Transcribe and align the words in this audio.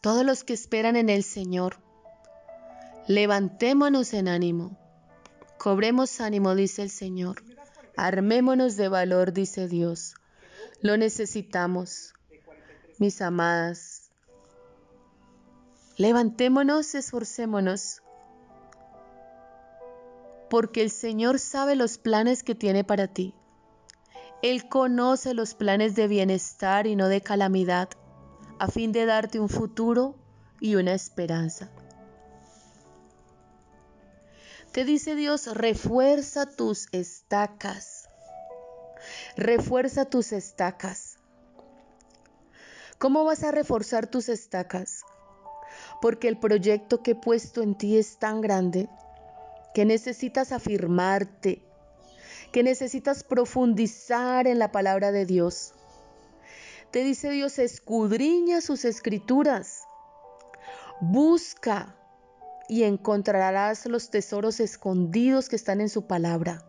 todos 0.00 0.24
los 0.24 0.44
que 0.44 0.52
esperan 0.52 0.96
en 0.96 1.08
el 1.08 1.22
Señor. 1.22 1.76
Levantémonos 3.06 4.14
en 4.14 4.28
ánimo, 4.28 4.78
cobremos 5.58 6.20
ánimo, 6.20 6.54
dice 6.54 6.82
el 6.82 6.90
Señor. 6.90 7.42
Armémonos 7.96 8.76
de 8.76 8.88
valor, 8.88 9.32
dice 9.32 9.68
Dios. 9.68 10.14
Lo 10.80 10.96
necesitamos, 10.96 12.14
mis 12.98 13.20
amadas. 13.20 14.10
Levantémonos, 15.96 16.94
esforcémonos, 16.94 18.00
porque 20.48 20.80
el 20.80 20.90
Señor 20.90 21.38
sabe 21.38 21.76
los 21.76 21.98
planes 21.98 22.42
que 22.42 22.54
tiene 22.54 22.84
para 22.84 23.08
ti. 23.08 23.34
Él 24.42 24.66
conoce 24.68 25.34
los 25.34 25.54
planes 25.54 25.94
de 25.94 26.08
bienestar 26.08 26.86
y 26.86 26.96
no 26.96 27.08
de 27.08 27.20
calamidad, 27.20 27.90
a 28.60 28.68
fin 28.68 28.92
de 28.92 29.06
darte 29.06 29.40
un 29.40 29.48
futuro 29.48 30.16
y 30.60 30.74
una 30.74 30.92
esperanza. 30.92 31.70
Te 34.70 34.84
dice 34.84 35.14
Dios, 35.16 35.46
refuerza 35.56 36.44
tus 36.44 36.86
estacas. 36.92 38.10
Refuerza 39.34 40.04
tus 40.04 40.32
estacas. 40.32 41.16
¿Cómo 42.98 43.24
vas 43.24 43.44
a 43.44 43.50
reforzar 43.50 44.06
tus 44.06 44.28
estacas? 44.28 45.04
Porque 46.02 46.28
el 46.28 46.38
proyecto 46.38 47.02
que 47.02 47.12
he 47.12 47.14
puesto 47.14 47.62
en 47.62 47.74
ti 47.78 47.96
es 47.96 48.18
tan 48.18 48.42
grande 48.42 48.90
que 49.72 49.86
necesitas 49.86 50.52
afirmarte, 50.52 51.62
que 52.52 52.62
necesitas 52.62 53.24
profundizar 53.24 54.46
en 54.46 54.58
la 54.58 54.70
palabra 54.70 55.12
de 55.12 55.24
Dios. 55.24 55.72
Te 56.90 57.04
dice 57.04 57.30
Dios, 57.30 57.60
escudriña 57.60 58.60
sus 58.60 58.84
escrituras, 58.84 59.84
busca 61.00 61.96
y 62.68 62.82
encontrarás 62.82 63.86
los 63.86 64.10
tesoros 64.10 64.58
escondidos 64.58 65.48
que 65.48 65.54
están 65.54 65.80
en 65.80 65.88
su 65.88 66.08
palabra. 66.08 66.64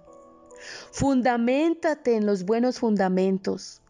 Fundamentate 0.92 2.16
en 2.16 2.28
los 2.28 2.46
buenos 2.46 2.78
fundamentos, 2.78 3.82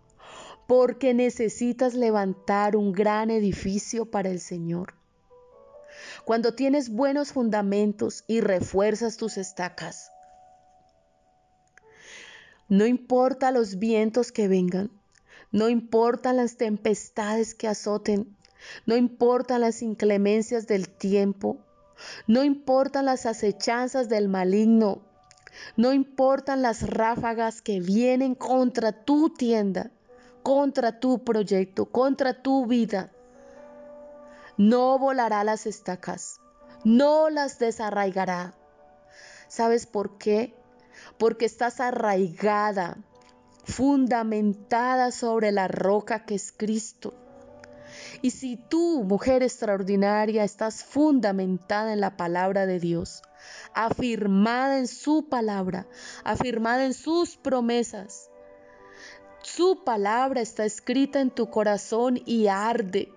porque 0.68 1.14
necesitas 1.14 1.96
levantar 1.96 2.78
un 2.78 2.94
gran 2.94 3.30
edificio 3.30 4.06
para 4.10 4.30
el 4.30 4.40
Señor. 4.40 4.94
Cuando 6.24 6.56
tienes 6.56 6.90
buenos 6.90 7.34
fundamentos 7.34 8.24
y 8.26 8.40
refuerzas 8.40 9.18
tus 9.18 9.38
estacas, 9.38 10.14
no 12.70 12.86
importa 12.86 13.52
los 13.52 13.80
vientos 13.80 14.32
que 14.32 14.48
vengan, 14.48 15.01
no 15.52 15.70
importan 15.70 16.38
las 16.38 16.58
tempestades 16.58 17.54
que 17.56 17.68
azoten, 17.68 18.38
no 18.86 18.96
importan 18.96 19.62
las 19.62 19.82
inclemencias 19.82 20.68
del 20.68 20.90
tiempo, 20.90 21.58
no 22.28 22.44
importan 22.44 23.06
las 23.06 23.26
acechanzas 23.26 24.10
del 24.10 24.28
maligno, 24.28 25.02
no 25.76 25.94
importan 25.94 26.62
las 26.62 26.90
ráfagas 26.90 27.62
que 27.62 27.80
vienen 27.80 28.36
contra 28.36 28.92
tu 28.92 29.30
tienda, 29.30 29.92
contra 30.44 31.00
tu 31.00 31.24
proyecto, 31.24 31.86
contra 31.86 32.42
tu 32.42 32.66
vida. 32.66 33.12
No 34.58 34.98
volará 35.00 35.44
las 35.44 35.66
estacas, 35.66 36.40
no 36.84 37.30
las 37.30 37.60
desarraigará. 37.60 38.54
¿Sabes 39.48 39.86
por 39.86 40.18
qué? 40.18 40.56
Porque 41.18 41.46
estás 41.46 41.80
arraigada, 41.80 42.98
fundamentada 43.64 45.12
sobre 45.12 45.52
la 45.52 45.68
roca 45.68 46.26
que 46.26 46.36
es 46.36 46.52
Cristo. 46.52 47.14
Y 48.22 48.32
si 48.32 48.58
tú, 48.58 49.04
mujer 49.04 49.44
extraordinaria, 49.44 50.44
estás 50.44 50.84
fundamentada 50.84 51.94
en 51.94 52.00
la 52.00 52.18
palabra 52.18 52.66
de 52.66 52.80
Dios, 52.80 53.22
afirmada 53.74 54.78
en 54.78 54.88
su 54.88 55.28
palabra, 55.28 55.88
afirmada 56.24 56.86
en 56.86 56.94
sus 56.94 57.36
promesas, 57.36 58.32
su 59.44 59.84
palabra 59.84 60.42
está 60.42 60.66
escrita 60.66 61.20
en 61.20 61.32
tu 61.32 61.50
corazón 61.50 62.22
y 62.26 62.48
arde 62.48 63.12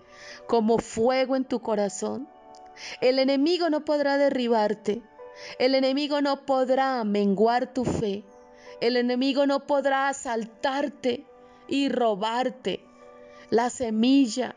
como 0.47 0.79
fuego 0.79 1.35
en 1.35 1.45
tu 1.45 1.61
corazón. 1.61 2.27
El 2.99 3.19
enemigo 3.19 3.69
no 3.69 3.85
podrá 3.85 4.17
derribarte. 4.17 5.03
El 5.59 5.75
enemigo 5.75 6.21
no 6.21 6.45
podrá 6.45 7.03
menguar 7.03 7.73
tu 7.73 7.85
fe. 7.85 8.23
El 8.81 8.97
enemigo 8.97 9.45
no 9.45 9.65
podrá 9.65 10.09
asaltarte 10.09 11.25
y 11.67 11.89
robarte 11.89 12.83
la 13.49 13.69
semilla, 13.69 14.55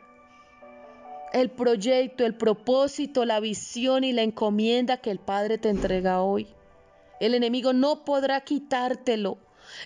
el 1.33 1.51
proyecto, 1.51 2.25
el 2.25 2.35
propósito, 2.35 3.25
la 3.25 3.39
visión 3.41 4.03
y 4.03 4.13
la 4.13 4.23
encomienda 4.23 4.97
que 4.97 5.11
el 5.11 5.19
Padre 5.19 5.59
te 5.59 5.69
entrega 5.69 6.23
hoy. 6.23 6.49
El 7.21 7.35
enemigo 7.35 7.73
no 7.73 8.05
podrá 8.05 8.41
quitártelo. 8.43 9.39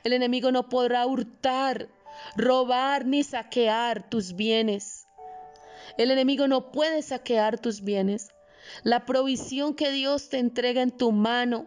El 0.04 0.12
enemigo 0.12 0.53
no 0.53 0.69
podrá 0.69 1.06
hurtar, 1.06 1.88
robar 2.37 3.06
ni 3.06 3.25
saquear 3.25 4.09
tus 4.09 4.34
bienes. 4.34 5.09
El 5.99 6.10
enemigo 6.10 6.47
no 6.47 6.70
puede 6.70 7.03
saquear 7.03 7.59
tus 7.59 7.82
bienes. 7.82 8.28
La 8.84 9.04
provisión 9.04 9.75
que 9.75 9.91
Dios 9.91 10.28
te 10.28 10.38
entrega 10.38 10.82
en 10.82 10.93
tu 10.93 11.10
mano 11.10 11.66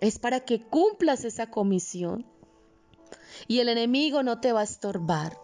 es 0.00 0.18
para 0.18 0.40
que 0.40 0.62
cumplas 0.62 1.24
esa 1.24 1.50
comisión. 1.50 2.26
Y 3.48 3.60
el 3.60 3.68
enemigo 3.68 4.22
no 4.22 4.40
te 4.40 4.52
va 4.52 4.60
a 4.60 4.64
estorbar. 4.64 5.38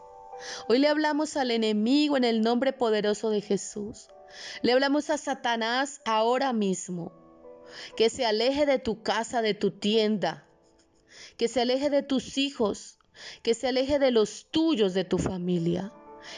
Hoy 0.68 0.78
le 0.78 0.88
hablamos 0.88 1.36
al 1.36 1.50
enemigo 1.50 2.16
en 2.16 2.24
el 2.24 2.40
nombre 2.40 2.72
poderoso 2.72 3.30
de 3.30 3.40
Jesús. 3.40 4.08
Le 4.62 4.72
hablamos 4.72 5.10
a 5.10 5.18
Satanás 5.18 6.00
ahora 6.04 6.52
mismo. 6.52 7.12
Que 7.96 8.10
se 8.10 8.26
aleje 8.26 8.66
de 8.66 8.78
tu 8.78 9.02
casa, 9.02 9.42
de 9.42 9.54
tu 9.54 9.70
tienda. 9.70 10.46
Que 11.36 11.48
se 11.48 11.60
aleje 11.60 11.90
de 11.90 12.02
tus 12.02 12.38
hijos. 12.38 12.98
Que 13.42 13.54
se 13.54 13.68
aleje 13.68 13.98
de 13.98 14.10
los 14.10 14.50
tuyos, 14.50 14.94
de 14.94 15.04
tu 15.04 15.18
familia. 15.18 15.92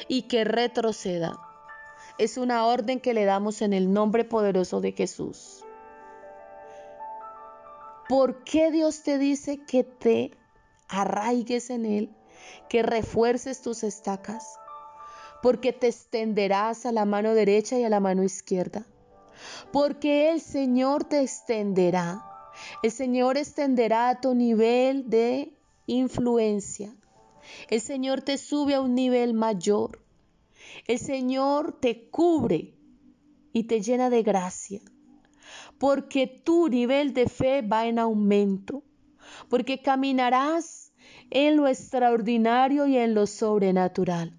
Y 0.09 0.23
que 0.23 0.45
retroceda. 0.45 1.39
Es 2.19 2.37
una 2.37 2.67
orden 2.67 3.01
que 3.01 3.15
le 3.15 3.25
damos 3.25 3.63
en 3.63 3.73
el 3.73 3.93
nombre 3.93 4.25
poderoso 4.25 4.81
de 4.81 4.93
Jesús. 4.93 5.64
¿Por 8.09 8.45
qué 8.45 8.71
Dios 8.71 9.03
te 9.03 9.19
dice 9.19 9.65
que 9.65 9.85
te 9.85 10.31
arraigues 10.89 11.71
en 11.71 11.87
Él? 11.87 12.15
que 12.69 12.83
refuerces 12.83 13.63
tus 13.63 13.83
estacas, 13.85 14.59
porque 15.43 15.73
te 15.73 15.89
extenderás 15.89 16.87
a 16.87 16.93
la 16.93 17.05
mano 17.05 17.35
derecha 17.35 17.79
y 17.79 17.85
a 17.85 17.89
la 17.89 18.01
mano 18.01 18.23
izquierda, 18.23 18.87
porque 19.73 20.31
el 20.31 20.41
Señor 20.41 21.05
te 21.05 21.21
extenderá, 21.21 22.25
el 22.83 22.91
Señor 22.91 23.37
extenderá 23.37 24.09
a 24.09 24.21
tu 24.21 24.35
nivel 24.35 25.11
de 25.11 25.53
influencia, 25.87 26.95
el 27.69 27.81
Señor 27.81 28.23
te 28.23 28.39
sube 28.39 28.75
a 28.75 28.81
un 28.81 28.95
nivel 28.95 29.35
mayor, 29.35 30.03
el 30.87 30.99
Señor 30.99 31.79
te 31.79 32.09
cubre 32.09 32.75
y 33.53 33.65
te 33.65 33.81
llena 33.81 34.09
de 34.09 34.23
gracia, 34.23 34.81
porque 35.79 36.27
tu 36.27 36.69
nivel 36.69 37.15
de 37.15 37.29
fe 37.29 37.63
va 37.63 37.87
en 37.87 37.99
aumento, 37.99 38.83
porque 39.49 39.83
caminarás 39.83 40.93
en 41.31 41.57
lo 41.57 41.67
extraordinario 41.67 42.87
y 42.87 42.97
en 42.97 43.15
lo 43.15 43.27
sobrenatural. 43.27 44.33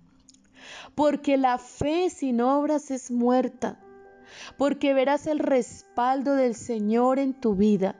Porque 0.95 1.37
la 1.37 1.57
fe 1.57 2.09
sin 2.09 2.41
obras 2.41 2.89
es 2.91 3.11
muerta. 3.11 3.79
Porque 4.57 4.93
verás 4.93 5.27
el 5.27 5.39
respaldo 5.39 6.35
del 6.35 6.55
Señor 6.55 7.19
en 7.19 7.33
tu 7.33 7.55
vida. 7.55 7.95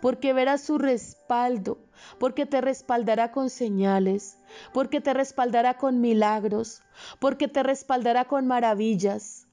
Porque 0.00 0.32
verás 0.32 0.62
su 0.62 0.78
respaldo. 0.78 1.78
Porque 2.18 2.46
te 2.46 2.60
respaldará 2.60 3.30
con 3.30 3.50
señales. 3.50 4.38
Porque 4.72 5.00
te 5.00 5.14
respaldará 5.14 5.74
con 5.78 6.00
milagros. 6.00 6.82
Porque 7.18 7.48
te 7.48 7.62
respaldará 7.62 8.24
con 8.24 8.46
maravillas. 8.46 9.43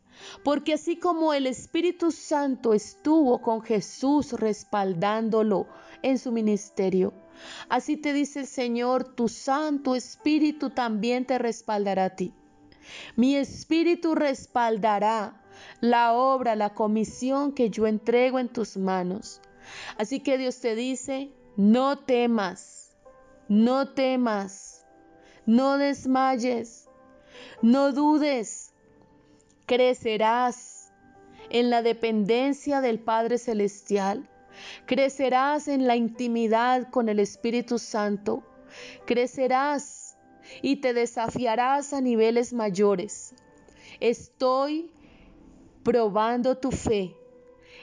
Porque 0.43 0.73
así 0.73 0.97
como 0.97 1.33
el 1.33 1.47
Espíritu 1.47 2.11
Santo 2.11 2.73
estuvo 2.73 3.41
con 3.41 3.61
Jesús 3.61 4.33
respaldándolo 4.33 5.67
en 6.01 6.17
su 6.17 6.31
ministerio, 6.31 7.13
Así 7.69 7.97
te 7.97 8.13
dice 8.13 8.41
el 8.41 8.47
Señor, 8.47 9.15
tu 9.15 9.27
Santo 9.27 9.95
Espíritu 9.95 10.69
también 10.69 11.25
te 11.25 11.37
respaldará 11.37 12.05
a 12.05 12.15
ti. 12.15 12.33
Mi 13.15 13.35
espíritu 13.35 14.15
respaldará 14.15 15.41
la 15.79 16.13
obra, 16.13 16.55
la 16.55 16.73
comisión 16.73 17.53
que 17.53 17.69
yo 17.69 17.87
entrego 17.87 18.39
en 18.39 18.49
tus 18.49 18.77
manos. 18.77 19.41
Así 19.97 20.19
que 20.19 20.37
Dios 20.37 20.59
te 20.59 20.75
dice, 20.75 21.31
no 21.55 21.99
temas, 21.99 22.95
no 23.47 23.89
temas, 23.89 24.85
no 25.45 25.77
desmayes, 25.77 26.89
no 27.61 27.91
dudes, 27.91 28.70
crecerás 29.71 30.91
en 31.49 31.69
la 31.69 31.81
dependencia 31.81 32.81
del 32.81 32.99
Padre 32.99 33.37
Celestial, 33.37 34.29
crecerás 34.85 35.69
en 35.69 35.87
la 35.87 35.95
intimidad 35.95 36.89
con 36.89 37.07
el 37.07 37.21
Espíritu 37.21 37.79
Santo, 37.79 38.43
crecerás 39.05 40.17
y 40.61 40.81
te 40.81 40.93
desafiarás 40.93 41.93
a 41.93 42.01
niveles 42.01 42.51
mayores. 42.51 43.33
Estoy 44.01 44.91
probando 45.83 46.57
tu 46.57 46.71
fe, 46.71 47.15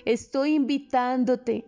estoy 0.05 0.56
invitándote 0.56 1.64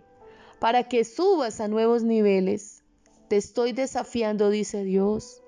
para 0.59 0.87
que 0.87 1.07
subas 1.07 1.63
a 1.63 1.69
nuevos 1.69 2.03
niveles. 2.03 2.85
Te 3.29 3.39
estoy 3.39 3.73
desafiando, 3.73 4.51
dice 4.51 4.85
Dios. 4.85 5.43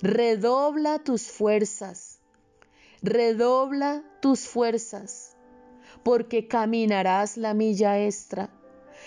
Redobla 0.00 0.98
tus 1.04 1.30
fuerzas, 1.30 2.21
redobla 3.02 4.04
tus 4.20 4.46
fuerzas, 4.46 5.36
porque 6.02 6.46
caminarás 6.48 7.36
la 7.36 7.54
milla 7.54 7.98
extra 7.98 8.50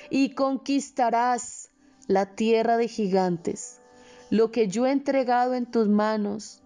y 0.09 0.35
conquistarás 0.35 1.69
la 2.07 2.35
tierra 2.35 2.77
de 2.77 2.87
gigantes, 2.87 3.81
lo 4.29 4.51
que 4.51 4.67
yo 4.67 4.85
he 4.85 4.91
entregado 4.91 5.53
en 5.53 5.65
tus 5.65 5.87
manos. 5.87 6.61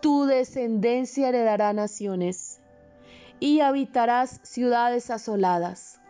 Tu 0.00 0.24
descendencia 0.24 1.28
heredará 1.28 1.72
naciones 1.72 2.60
y 3.40 3.60
habitarás 3.60 4.40
ciudades 4.42 5.10
asoladas. 5.10 6.00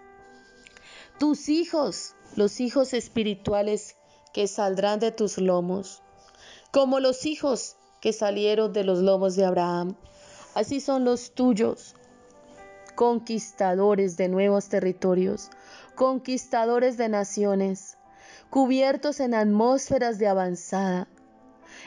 Tus 1.19 1.49
hijos, 1.49 2.15
los 2.37 2.61
hijos 2.61 2.93
espirituales 2.93 3.97
que 4.33 4.47
saldrán 4.47 5.01
de 5.01 5.13
tus 5.13 5.39
lomos, 5.39 6.03
como 6.71 7.01
los 7.01 7.25
hijos 7.25 7.77
que 8.01 8.13
salieron 8.13 8.73
de 8.73 8.85
los 8.85 9.01
lomos 9.01 9.37
de 9.37 9.45
Abraham, 9.45 9.97
así 10.55 10.81
son 10.81 11.05
los 11.05 11.33
tuyos, 11.33 11.95
conquistadores 12.95 14.17
de 14.17 14.29
nuevos 14.29 14.69
territorios, 14.69 15.51
conquistadores 15.95 16.97
de 16.97 17.09
naciones, 17.09 17.99
cubiertos 18.51 19.21
en 19.21 19.35
atmósferas 19.35 20.19
de 20.19 20.29
avanzada, 20.29 21.09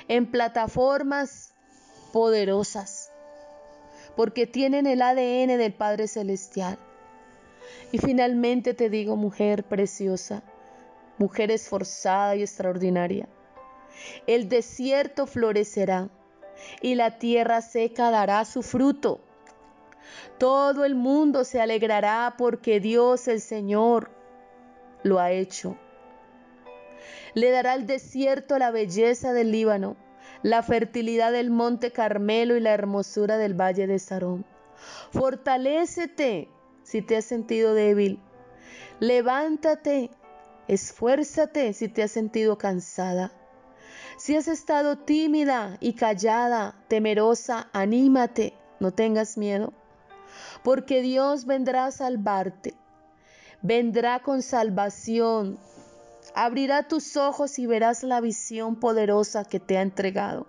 en 0.08 0.30
plataformas 0.30 1.54
poderosas, 2.12 3.12
porque 4.16 4.48
tienen 4.48 4.88
el 4.88 5.02
ADN 5.02 5.58
del 5.58 5.74
Padre 5.74 6.08
Celestial. 6.08 6.78
Y 7.92 7.98
finalmente 8.00 8.74
te 8.74 8.90
digo, 8.90 9.16
mujer 9.16 9.64
preciosa, 9.64 10.44
mujer 11.18 11.52
esforzada 11.52 12.36
y 12.36 12.42
extraordinaria, 12.42 13.28
el 14.28 14.50
desierto 14.50 15.28
florecerá 15.28 16.10
y 16.82 16.96
la 16.96 17.18
tierra 17.20 17.62
seca 17.62 18.12
dará 18.12 18.46
su 18.46 18.62
fruto. 18.62 19.22
Todo 20.38 20.86
el 20.86 20.96
mundo 20.96 21.44
se 21.44 21.62
alegrará 21.62 22.36
porque 22.38 22.80
Dios 22.80 23.28
el 23.28 23.42
Señor 23.42 24.10
lo 25.04 25.20
ha 25.20 25.32
hecho. 25.32 25.78
Le 27.34 27.52
dará 27.52 27.74
al 27.74 27.86
desierto 27.86 28.58
la 28.58 28.72
belleza 28.72 29.34
del 29.34 29.52
Líbano, 29.52 29.96
la 30.42 30.64
fertilidad 30.64 31.32
del 31.32 31.50
monte 31.50 31.92
Carmelo 31.92 32.56
y 32.56 32.60
la 32.60 32.74
hermosura 32.74 33.38
del 33.38 33.60
valle 33.60 33.88
de 33.88 34.00
Sarón. 34.00 34.46
Fortalécete 35.12 36.50
si 36.84 37.02
te 37.02 37.18
has 37.18 37.26
sentido 37.26 37.74
débil. 37.74 38.20
Levántate, 39.00 40.10
esfuérzate 40.68 41.74
si 41.74 41.88
te 41.88 42.04
has 42.04 42.12
sentido 42.12 42.58
cansada. 42.58 43.32
Si 44.20 44.36
has 44.36 44.50
estado 44.50 44.98
tímida 44.98 45.78
y 45.80 45.94
callada, 45.94 46.76
temerosa, 46.90 47.70
anímate, 47.72 48.54
no 48.82 48.92
tengas 48.92 49.38
miedo, 49.38 49.72
porque 50.62 51.02
Dios 51.02 51.46
vendrá 51.46 51.86
a 51.86 51.92
salvarte, 51.92 52.74
vendrá 53.62 54.20
con 54.20 54.42
salvación, 54.42 55.58
abrirá 56.36 56.86
tus 56.90 57.16
ojos 57.16 57.60
y 57.60 57.66
verás 57.66 58.04
la 58.04 58.20
visión 58.20 58.76
poderosa 58.76 59.46
que 59.46 59.62
te 59.62 59.78
ha 59.78 59.82
entregado. 59.82 60.48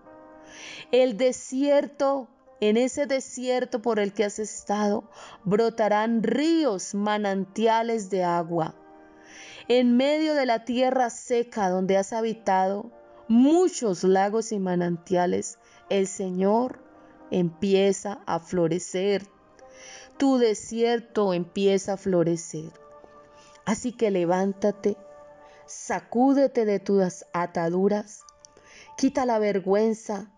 El 0.91 1.17
desierto 1.17 2.27
en 2.59 2.77
ese 2.77 3.07
desierto 3.07 3.81
por 3.81 4.01
el 4.01 4.13
que 4.13 4.25
has 4.25 4.41
estado 4.41 5.05
brotarán 5.45 6.25
ríos, 6.25 6.97
manantiales 6.97 8.11
de 8.11 8.25
agua. 8.25 8.75
En 9.69 9.97
medio 9.97 10.35
de 10.35 10.45
la 10.45 10.65
tierra 10.65 11.09
seca 11.09 11.69
donde 11.69 11.97
has 11.97 12.13
habitado, 12.13 12.91
muchos 13.31 14.03
lagos 14.03 14.51
y 14.51 14.59
manantiales, 14.59 15.61
el 15.89 16.09
Señor 16.09 16.81
empieza 17.31 18.19
a 18.27 18.41
florecer. 18.41 19.25
Tu 20.19 20.39
desierto 20.39 21.33
empieza 21.33 21.93
a 21.93 21.97
florecer. 21.97 22.73
Así 23.65 23.93
que 23.93 24.11
levántate, 24.11 24.97
sacúdete 25.65 26.65
de 26.65 26.81
tus 26.81 27.25
ataduras, 27.33 28.25
quita 28.97 29.25
la 29.27 29.39
vergüenza, 29.39 30.29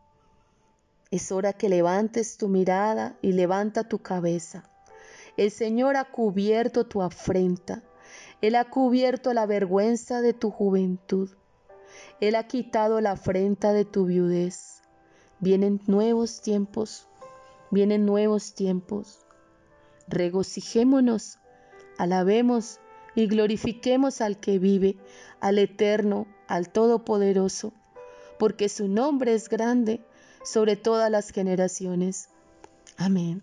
es 1.11 1.33
hora 1.33 1.55
que 1.55 1.71
levantes 1.71 2.37
tu 2.37 2.49
mirada 2.49 3.17
y 3.23 3.33
levanta 3.33 3.85
tu 3.85 4.03
cabeza. 4.03 4.69
El 5.39 5.51
Señor 5.51 5.97
ha 5.97 6.05
cubierto 6.05 6.87
tu 6.87 7.01
afrenta. 7.01 7.83
Él 8.43 8.55
ha 8.55 8.69
cubierto 8.69 9.33
la 9.33 9.47
vergüenza 9.47 10.21
de 10.21 10.35
tu 10.35 10.51
juventud. 10.51 11.31
Él 12.21 12.35
ha 12.35 12.47
quitado 12.47 13.01
la 13.01 13.13
afrenta 13.13 13.73
de 13.73 13.85
tu 13.85 14.07
viudez. 14.07 14.83
Vienen 15.41 15.81
nuevos 15.87 16.41
tiempos. 16.41 17.09
Vienen 17.71 18.07
nuevos 18.07 18.55
tiempos. 18.55 19.21
Regocijémonos, 20.09 21.39
alabemos 21.99 22.81
y 23.15 23.27
glorifiquemos 23.27 24.21
al 24.21 24.39
que 24.39 24.59
vive, 24.59 24.97
al 25.41 25.59
eterno, 25.59 26.27
al 26.49 26.71
todopoderoso, 26.71 27.73
porque 28.39 28.69
su 28.69 28.89
nombre 28.89 29.35
es 29.35 29.49
grande 29.49 30.01
sobre 30.45 30.77
todas 30.77 31.11
las 31.11 31.31
generaciones. 31.31 32.29
Amén. 32.97 33.43